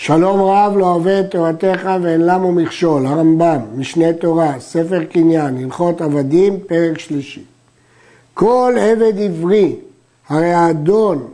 [0.00, 6.00] שלום רב לא אוהב את תורתך ואין למו מכשול, הרמב"ם, משנה תורה, ספר קניין, הלכות
[6.00, 7.42] עבדים, פרק שלישי.
[8.34, 9.76] כל עבד עברי,
[10.28, 11.26] הרי האדון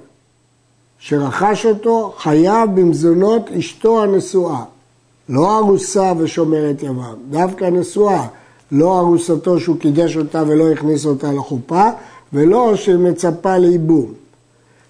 [0.98, 4.64] שרכש אותו, חייב במזונות אשתו הנשואה.
[5.28, 8.26] לא ארוסה ושומרת יבם, דווקא נשואה,
[8.72, 11.88] לא ארוסתו שהוא קידש אותה ולא הכניס אותה לחופה,
[12.32, 14.23] ולא שמצפה לייבום.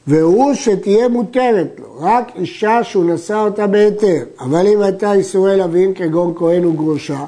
[0.07, 4.23] והוא שתהיה מותרת לו, רק אישה שהוא נשא אותה בהיתר.
[4.41, 7.25] אבל אם הייתה איסורי לווין כגון כהן וגרושה,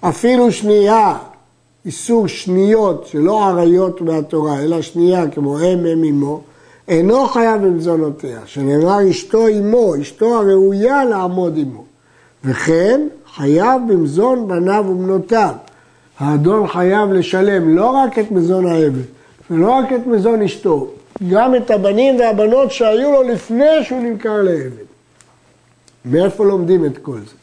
[0.00, 1.16] אפילו שנייה,
[1.86, 6.40] איסור שניות שלא עריות מהתורה, אלא שנייה כמו אם אם אמו,
[6.88, 11.84] אינו חייב במזונותיה, שנאמר אשתו אמו, אשתו הראויה לעמוד עמו.
[12.44, 13.00] וכן
[13.34, 15.54] חייב במזון בניו ובנותיו.
[16.18, 19.02] האדון חייב לשלם לא רק את מזון העבד,
[19.50, 20.88] ולא רק את מזון אשתו,
[21.28, 24.90] גם את הבנים והבנות שהיו לו לפני שהוא נמכר לעבד.
[26.04, 27.34] מאיפה לומדים את כל זה?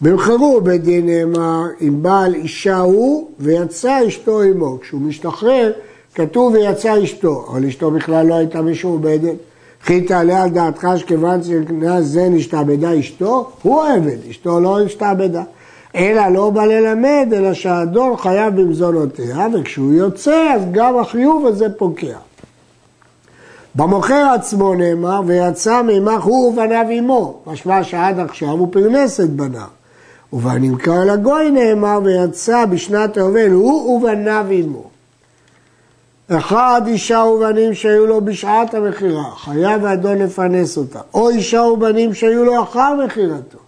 [0.00, 4.78] במחרו בית דין נאמר, אם בעל אישה הוא ויצא אשתו עמו.
[4.80, 5.72] כשהוא משתחרר,
[6.14, 9.36] כתוב ויצא אשתו, אבל אשתו בכלל לא הייתה משועבדת.
[9.82, 15.42] וכי תעלה על דעתך שכיוון שקנס זה נשתעבדה אשתו, הוא עבד, אשתו לא נשתעבדה.
[15.94, 22.16] אלא לא בא ללמד, אלא שהאדון חייב במזונותיה, וכשהוא יוצא, אז גם החיוב הזה פוקע.
[23.78, 29.66] במוכר עצמו נאמר, ויצא מעמך הוא ובניו עמו, משמע שעד עכשיו הוא פרנס את בניו.
[30.32, 34.84] ובנמכר לגוי נאמר, ויצא בשנת היובל הוא ובניו עמו.
[36.28, 42.44] אחד אישה ובנים שהיו לו בשעת המכירה, חייב האדון לפרנס אותה, או אישה ובנים שהיו
[42.44, 43.58] לו אחר מכירתו,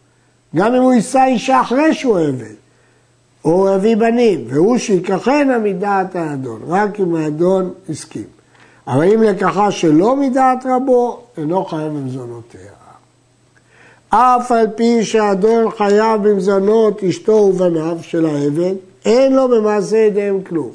[0.56, 2.54] גם אם הוא יישא אישה אחרי שהוא עבד,
[3.44, 8.39] או יביא בנים, והוא שיקחנה מדעת האדון, רק אם האדון הסכים.
[8.90, 12.60] אבל אם לקחה שלא מדעת רבו, אינו חייב במזונותיה.
[14.08, 18.74] אף על פי שהאדון חייב במזונות אשתו ובניו של העבד,
[19.04, 20.70] אין לו במעשה ידיהם כלום.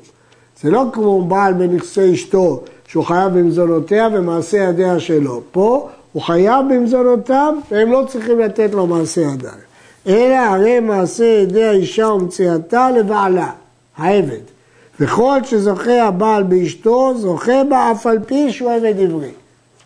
[0.61, 5.41] זה לא כמו בעל בנכסי אשתו, שהוא חייב במזונותיה ומעשה ידיה שלו.
[5.51, 9.65] פה הוא חייב במזונותיו והם לא צריכים לתת לו מעשה ידיים.
[10.07, 13.51] אלא הרי מעשה ידי האישה ומציאתה לבעלה,
[13.97, 14.54] העבד.
[14.99, 19.31] וכל שזוכה הבעל באשתו, זוכה בה אף על פי שהוא עבד עברי.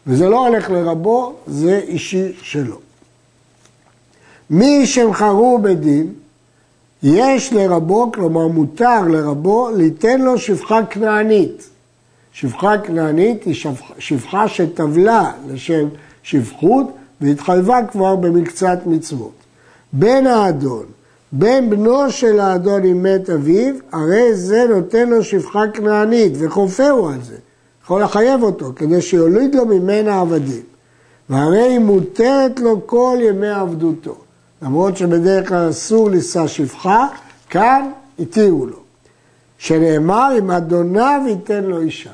[0.07, 2.77] וזה לא הולך לרבו, זה אישי שלו.
[4.49, 6.13] מי שמכרו בדין,
[7.03, 11.69] יש לרבו, כלומר מותר לרבו, ליתן לו שפחה כנענית.
[12.33, 13.55] שפחה כנענית היא
[13.99, 15.87] שפחה שטבלה לשם
[16.23, 16.85] שפחות
[17.21, 19.31] והתחייבה כבר במקצת מצוות.
[19.93, 20.85] בן האדון
[21.31, 27.21] בן בנו של האדון עם מת אביו, הרי זה נותן לו שפחה כנענית וכופהו על
[27.23, 27.35] זה.
[27.83, 30.61] יכול לחייב אותו כדי שיוליד לו ממנה עבדים.
[31.29, 34.15] והרי היא מותרת לו כל ימי עבדותו.
[34.61, 37.07] למרות שבדרך כלל אסור לישא שפחה,
[37.49, 38.79] כאן התירו לו.
[39.57, 42.11] שנאמר אם אדוניו ייתן לו אישה.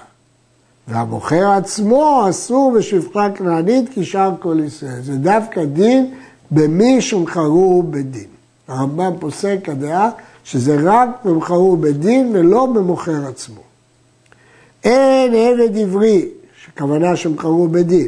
[0.88, 5.02] והמוכר עצמו אסור בשפחה כנענית כי שאר כל ישראל.
[5.02, 6.12] זה דווקא דין
[6.52, 8.35] במי שמכרו בדין.
[8.68, 10.10] הרמב"ם פוסק הדעה
[10.44, 13.62] שזה רק במכרו בדין ולא במוכר עצמו.
[14.84, 16.26] אין עבד עברי,
[16.66, 18.08] שכוונה שמכרו בדין,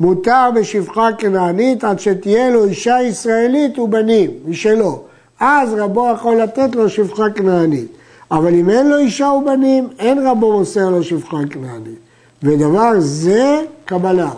[0.00, 5.02] מותר בשפחה כנענית עד שתהיה לו אישה ישראלית ובנים משלו.
[5.40, 7.86] אז רבו יכול לתת לו שפחה כנענית.
[8.30, 11.98] אבל אם אין לו אישה ובנים, אין רבו מוסר לו שפחה כנענית.
[12.42, 14.30] ודבר זה קבלה.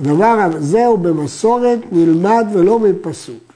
[0.00, 3.49] הדבר הזה הוא במסורת נלמד ולא מפסוק.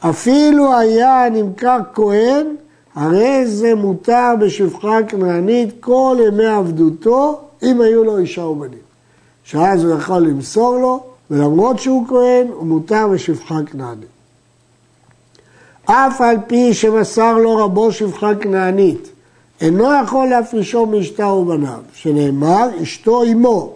[0.00, 2.46] אפילו היה נמכר כהן,
[2.94, 8.88] הרי זה מותר בשפחה כנענית כל ימי עבדותו, אם היו לו אישה ובנים.
[9.44, 11.00] שאז הוא יכול למסור לו,
[11.30, 14.08] ולמרות שהוא כהן, הוא מותר בשפחה כנענית.
[15.84, 19.08] אף על פי שמסר לו רבו שפחה כנענית,
[19.60, 23.74] אינו יכול להפרישו מאשתה ובניו, שנאמר אשתו אמו.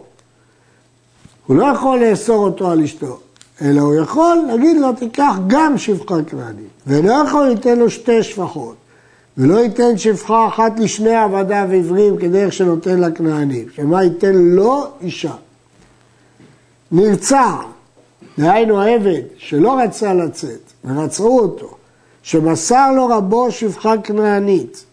[1.46, 3.18] הוא לא יכול לאסור אותו על אשתו,
[3.60, 8.74] אלא הוא יכול להגיד לו, תיקח גם שפחה כנענית, ולא יכול לתת לו שתי שפחות,
[9.38, 15.34] ולא ייתן שפחה אחת לשני עבדיו עברים כדרך שנותן לכנענים, שמה ייתן לו אישה.
[16.92, 17.52] נרצע,
[18.38, 21.74] דהיינו העבד שלא רצה לצאת, ורצרו אותו,
[22.22, 24.84] שמסר לו רבו שפחה כנענית,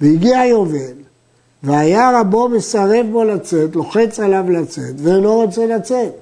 [0.00, 0.92] והגיע יובל,
[1.62, 6.21] והיה רבו מסרב בו לצאת, לוחץ עליו לצאת, ואינו רוצה לצאת.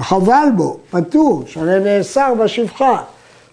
[0.00, 3.02] וחבל בו, פטור, שהרי נאסר בשפחה.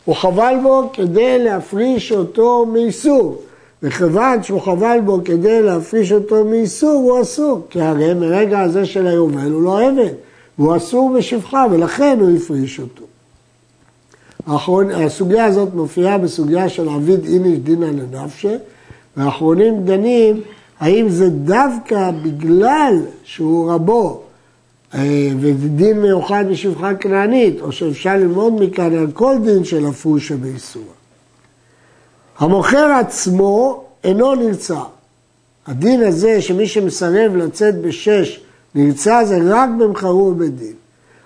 [0.05, 3.41] הוא חבל בו כדי להפריש אותו מאיסור.
[3.83, 7.61] וכיוון שהוא חבל בו כדי להפריש אותו מאיסור, הוא אסור.
[7.69, 10.13] כי הרי מרגע הזה של היובל הוא לא עבד,
[10.59, 13.03] והוא אסור בשפחה, ולכן הוא הפריש אותו.
[14.95, 18.55] הסוגיה הזאת מופיעה בסוגיה של עביד איניש דינא לנפשה,
[19.17, 20.41] והאחרונים דנים
[20.79, 24.21] האם זה דווקא בגלל שהוא רבו
[24.93, 30.35] אה, וזה דין מיוחד בשפחה כנענית, או שאפשר ללמוד מכאן על כל דין של הפושה
[30.35, 30.83] באיסור.
[32.37, 34.81] המוכר עצמו אינו נרצע.
[35.67, 38.39] הדין הזה שמי שמסרב לצאת בשש
[38.75, 40.73] נרצע זה רק במחרו בדין.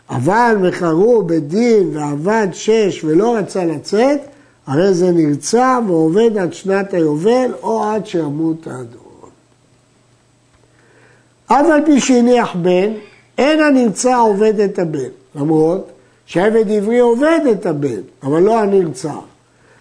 [0.09, 4.19] אבל מחרו בדין ועבד שש ולא רצה לצאת,
[4.67, 9.29] הרי זה נרצע ועובד עד שנת היובל או עד שימות האדון.
[11.45, 12.91] אף על פי שהניח בן,
[13.41, 15.87] אין הנרצע עובד את הבן, למרות
[16.25, 19.13] שעבד עברי עובד את הבן, אבל לא הנרצע.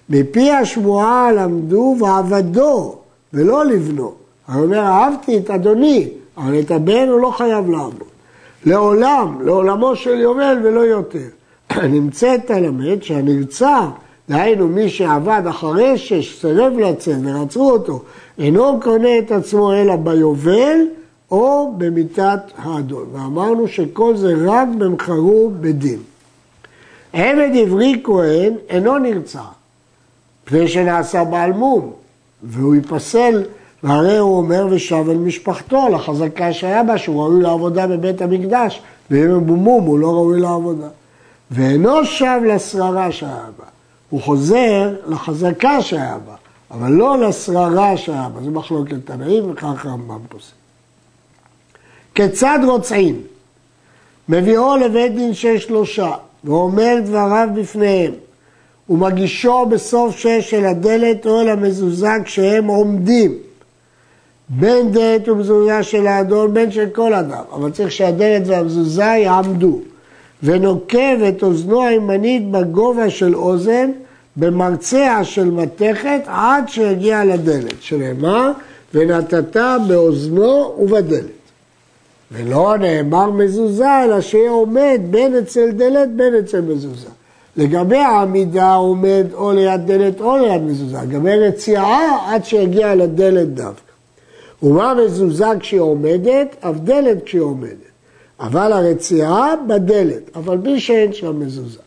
[0.08, 2.94] מפי השמועה למדו ועבדו,
[3.32, 4.12] ולא לבנו.
[4.52, 8.04] הוא אומר, אהבתי את אדוני, אבל את הבן הוא לא חייב לעבוד.
[8.64, 11.28] לעולם, לעולמו של יובל ולא יותר.
[11.96, 13.80] נמצאת למד שהנרצע,
[14.28, 18.02] דהיינו מי שעבד אחרי שסרב לצאת ורצו אותו,
[18.38, 20.78] אינו קונה את עצמו אלא ביובל
[21.30, 23.06] או במיתת האדון.
[23.12, 25.98] ואמרנו שכל זה רק במחרו בדין.
[27.12, 29.42] עבד עברי כהן אינו נרצע,
[30.44, 31.92] פני שנעשה בעל מום,
[32.42, 33.42] והוא ייפסל,
[33.82, 39.30] והרי הוא אומר ושב אל משפחתו, לחזקה שהיה בה, שהוא ראוי לעבודה בבית המקדש, ואם
[39.30, 40.88] הוא מום הוא לא ראוי לעבודה.
[41.50, 43.64] ואינו שב לשררה שהיה בה,
[44.10, 46.34] הוא חוזר לחזקה שהיה בה,
[46.70, 50.59] אבל לא לשררה שהיה בה, זה מחלוקת תנאים וכך רמב"ם פוסק.
[52.20, 53.20] כיצד רוצעים?
[54.28, 56.10] מביאו לבית דין של שלושה,
[56.44, 58.12] ואומר דבריו בפניהם,
[58.90, 63.34] ומגישו בסוף שש אל הדלת או אל המזוזה כשהם עומדים.
[64.48, 69.80] בין דלת ומזוזה של האדון, בין של כל אדם, אבל צריך שהדלת והמזוזה יעמדו.
[70.42, 73.90] ונוקב את אוזנו הימנית בגובה של אוזן,
[74.36, 78.50] במרצע של מתכת, עד שיגיע לדלת, שנאמר,
[78.94, 79.56] ונתת
[79.88, 81.39] באוזנו ובדלת.
[82.32, 87.08] ולא נאמר מזוזה, אלא שיהיה עומד בין אצל דלת בין אצל מזוזה.
[87.56, 93.90] לגבי העמידה עומד או ליד דלת או ליד מזוזה, לגבי רציעה עד שיגיע לדלת דווקא.
[94.62, 96.56] ומה מזוזה כשהיא עומדת?
[96.60, 97.90] אף דלת כשהיא עומדת.
[98.40, 101.78] אבל הרציעה בדלת, אבל בלי שאין שם מזוזה.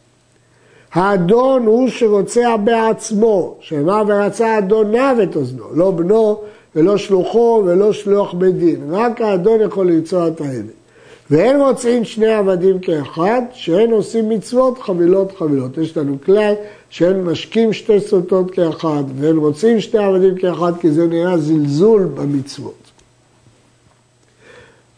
[0.94, 6.42] האדון הוא שרוצע בעצמו, שמה ורצה אדוניו את אוזנו, לא בנו
[6.76, 10.84] ולא שלוחו ולא שלוח בית דין, רק האדון יכול לרצוע את העבד.
[11.32, 15.78] ואין רוצים שני עבדים כאחד, שאין עושים מצוות חבילות חבילות.
[15.78, 16.54] יש לנו כלל
[16.90, 22.92] שאין משקים שתי סוטות כאחד, ואין רוצים שני עבדים כאחד, כי זה נראה זלזול במצוות.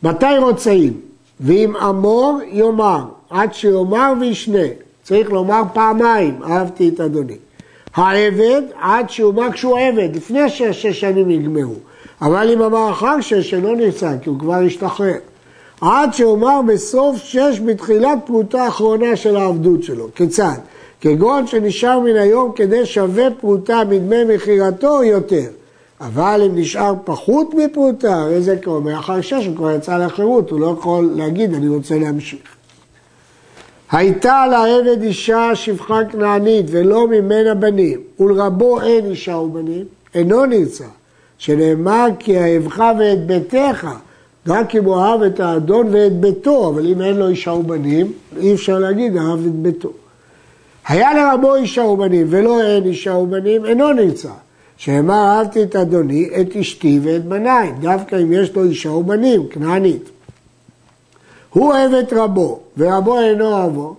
[0.03, 1.01] מתי רוצים?
[1.39, 4.67] ואם אמור, יאמר, עד שיאמר וישנה.
[5.03, 7.37] צריך לומר פעמיים, אהבתי את אדוני.
[7.95, 9.05] העבד עד
[9.35, 11.75] בא כשהוא עבד, לפני שהשש שנים יגמרו.
[12.21, 15.17] אבל אם אמר אחר שש, אינו נרצה, כי הוא כבר השתחרר.
[15.81, 20.07] עד שאומר בסוף שש בתחילת פרוטה האחרונה של העבדות שלו.
[20.15, 20.57] כיצד?
[21.01, 25.47] כגון שנשאר מן היום כדי שווה פרוטה מדמי מכירתו יותר.
[26.01, 30.59] אבל אם נשאר פחות מפרוטה, הרי זה כבר מאחר שש, הוא כבר יצא לחירות, הוא
[30.59, 32.54] לא יכול להגיד אני רוצה להמשיך.
[33.91, 40.85] הייתה לעבד אישה שפחה כנענית ולא ממנה בנים, ולרבו אין אישה ובנים, אינו נרצה,
[41.37, 43.87] שנאמר כי אהבך ואת ביתך,
[44.47, 48.53] רק אם הוא אהב את האדון ואת ביתו, אבל אם אין לו אישה ובנים, אי
[48.53, 49.91] אפשר להגיד אהב את ביתו.
[50.87, 54.31] היה לרבו אישה ובנים ולא אין אישה ובנים, אינו נרצה.
[54.77, 60.09] שנאמר אהבתי את אדוני, את אשתי ואת בניי, דווקא אם יש לו אישה ובנים, כנענית.
[61.55, 63.95] הוא אוהב את רבו, ורבו אינו אוהבו,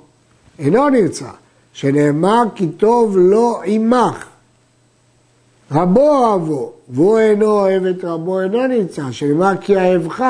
[0.59, 1.31] אינו נרצע,
[1.73, 4.27] שנאמר כי טוב לא עמך.
[5.73, 10.25] רבו אוהבו, והוא אינו אוהב את רבו, אינו נרצע, שנאמר כי אהבך.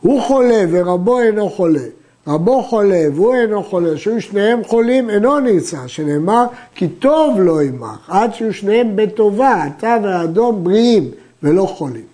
[0.00, 1.86] הוא חולה ורבו אינו חולה.
[2.26, 8.10] רבו חולה והוא אינו חולה, שהיו שניהם חולים אינו נרצע, שנאמר כי טוב לא עמך,
[8.10, 11.10] עד שיהיו שניהם בטובה, אתה והאדון בריאים
[11.42, 12.11] ולא חולים.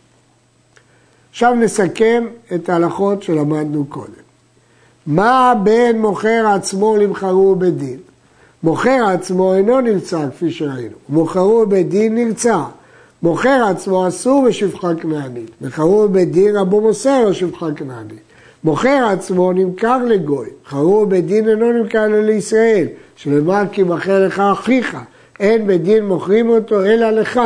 [1.38, 4.12] עכשיו נסכם את ההלכות שלמדנו קודם.
[5.06, 7.98] מה בין מוכר עצמו למכרו בדין?
[8.62, 12.62] מוכר עצמו אינו נרצע כפי שראינו, מוכרו בדין נרצע.
[13.22, 18.22] מוכר עצמו אסור בשפחה כנענית, מכרו בדין רבו מוסר לו שפחה כנענית.
[18.64, 24.96] מוכר עצמו נמכר לגוי, מכרו בדין אינו נמכר לו לישראל, שלמר כי מכר לך אחיך,
[25.40, 27.40] אין בדין מוכרים אותו אלא לך.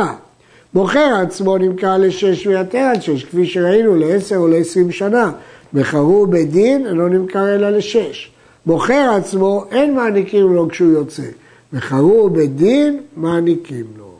[0.73, 5.31] מוכר עצמו נמכר לשש ויתר על שש, כפי שראינו לעשר או לעשרים שנה.
[5.73, 8.31] מכרו בדין, אינו נמכר אלא לשש.
[8.65, 11.23] מוכר עצמו, אין מעניקים לו כשהוא יוצא.
[11.73, 14.11] וחרו בדין, מעניקים לו.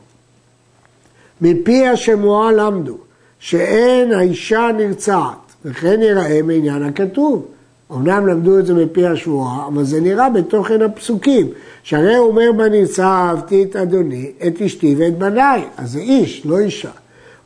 [1.40, 2.98] מפי השמועה למדו
[3.38, 7.46] שאין האישה נרצעת, וכן יראה מעניין הכתוב.
[7.94, 11.48] אמנם למדו את זה מפי השבועה, אבל זה נראה בתוכן הפסוקים.
[11.82, 15.64] שהרי הוא אומר בנרצע אהבתי את אדוני, את אשתי ואת בניי.
[15.76, 16.90] אז זה איש, לא אישה.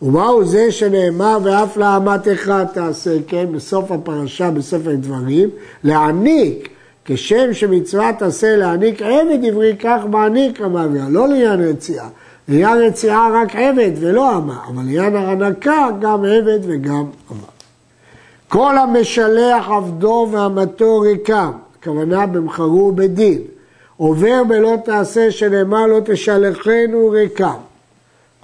[0.02, 5.48] ומהו זה שנאמר ואף לאמתך תעשה כן בסוף הפרשה בספר דברים,
[5.84, 6.68] להעניק
[7.04, 12.08] כשם שמצוות עשה להעניק עבד עברי כך מעניק המאביה, לא לעניין רציעה.
[12.48, 17.57] לעניין רציעה רק עבד ולא אמה, אבל לעניין הרנקה גם עבד וגם אמה.
[18.48, 23.38] כל המשלח עבדו ואמתו ריקם, הכוונה במחרו בדין,
[23.96, 27.58] עובר בלא תעשה שנאמר לא תשלחנו ריקם.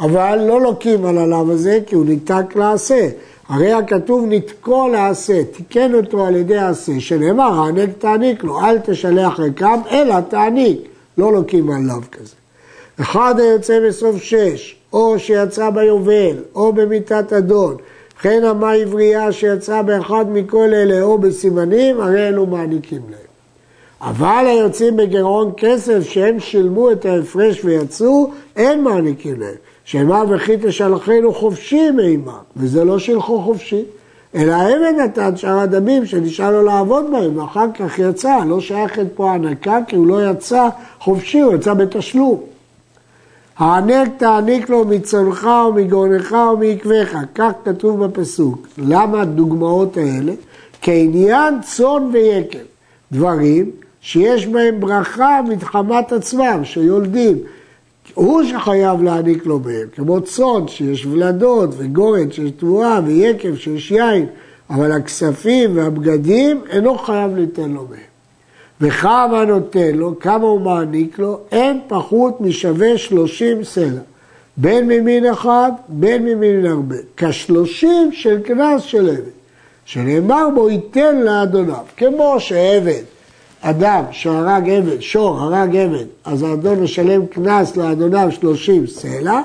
[0.01, 3.09] אבל לא לוקים על הלאו הזה כי הוא ניתק לעשה.
[3.49, 9.41] הרי הכתוב נתקו לעשה, תיקן אותו על ידי עשה, שנאמר הענק תעניק לו, אל תשלח
[9.41, 10.81] ריקם, אלא תעניק,
[11.19, 12.35] לא לוקים על לאו כזה.
[13.01, 17.77] אחד היוצא בסוף שש, או שיצא ביובל, או במיתת אדון,
[18.25, 23.21] וכן המה עברייה שיצא באחד מכל אלה או בסימנים, הרי אלו מעניקים להם.
[24.00, 29.54] אבל היוצאים בגירעון כסף שהם שילמו את ההפרש ויצאו, אין מעניקים להם.
[29.85, 33.83] שמה וכי תשלחנו חופשי מעימה, וזה לא שילחו חופשי,
[34.35, 39.33] אלא העבד נתן שאר הדמים שנשאר לו לעבוד בהם, ואחר כך יצא, לא שייכת פה
[39.33, 40.69] הנקה, כי הוא לא יצא
[41.00, 42.54] חופשי, הוא יצא בתשלום.
[43.59, 48.67] הענק תעניק לו מצונך ומגאונך ומעקבך, כך כתוב בפסוק.
[48.79, 50.33] למה הדוגמאות האלה?
[50.83, 52.65] כעניין צאן ויקל,
[53.13, 53.71] דברים
[54.01, 57.39] שיש בהם ברכה מתחמת עצמם, שיולדים.
[58.15, 64.27] הוא שחייב להעניק לו מהם, כמו צאן שיש ולדות וגורן שיש תבואה ויקב שיש יין,
[64.71, 68.13] אבל הכספים והבגדים אינו חייב ליתן לו מהם.
[68.81, 74.00] וכמה נותן לו, כמה הוא מעניק לו, אין פחות משווה שלושים סלע.
[74.57, 76.97] בין ממין אחד, בין ממין הרבה.
[77.16, 79.45] כשלושים של קנס של עבד.
[79.85, 81.85] שנאמר בו ייתן לאדוניו.
[81.97, 83.02] כמו שעבד,
[83.61, 89.40] אדם שהרג עבד, שור הרג עבד, אז האדון משלם קנס לאדוניו שלושים סלע,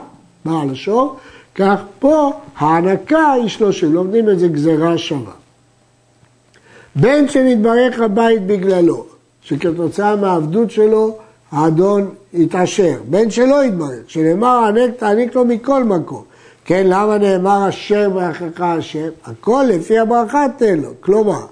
[0.46, 1.16] בעל השור,
[1.56, 5.34] כך פה ההענקה היא שלושים, לומדים את זה גזירה שווה.
[6.96, 9.06] בין שנתברך הבית בגללו,
[9.50, 11.18] שכתוצאה מהעבדות שלו
[11.52, 16.24] האדון יתעשר, בין שלא יתברך, שנאמר הענק תעניק לו מכל מקום.
[16.66, 19.10] כן, למה נאמר אשר ברכך השם?
[19.26, 20.90] הכל לפי הברכה תן לו.
[21.00, 21.46] כלומר,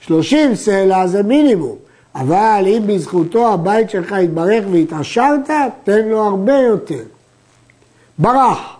[0.00, 1.76] שלושים סלע זה מינימום,
[2.14, 5.50] אבל אם בזכותו הבית שלך יתברך והתעשרת,
[5.84, 7.02] תן לו הרבה יותר.
[8.18, 8.76] ברח,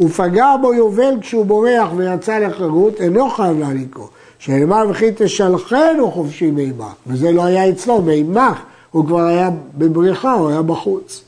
[0.00, 4.08] ופגע בו יובל כשהוא בורח ויצא לחירות, אינו חייב להעניקו.
[4.38, 8.58] שנאמר וכי תשלחנו חופשי מימך, וזה לא היה אצלו, מימך,
[8.90, 11.24] הוא כבר היה בבריחה, הוא היה בחוץ.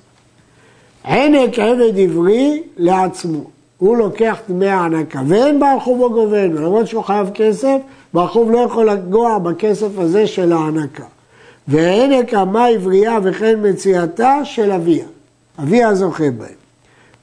[1.05, 3.45] ענק עבד עברי לעצמו,
[3.79, 7.77] הוא לוקח דמי הענקה, ואין בעל חובו גובל, למרות שהוא חייב כסף,
[8.15, 11.05] בעל חוב לא יכול לגוע בכסף הזה של הענקה.
[11.69, 15.07] וענק אמה עברייה וכן מציאתה של אביה,
[15.59, 16.59] אביה זוכה בהם.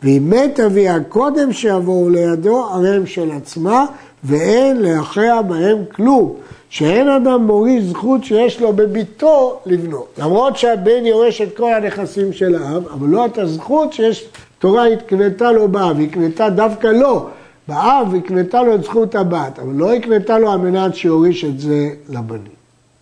[0.04, 3.86] ואם מת אביה קודם שיבואו לידו, הרי הם של עצמה,
[4.24, 6.36] ואין להכריע בהם כלום,
[6.70, 10.08] שאין אדם מוריש זכות שיש לו בביתו לבנות.
[10.18, 14.26] למרות שהבן יורש את כל הנכסים של האב, אבל לא את הזכות שיש,
[14.60, 17.30] תורה הקנתה לו באב, היא הקנתה דווקא לו.
[17.68, 21.90] באב הקנתה לו את זכות הבת, אבל לא הקנתה לו על מנת שיוריש את זה
[22.10, 22.56] לבנים.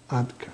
[0.10, 0.53] עד כאן.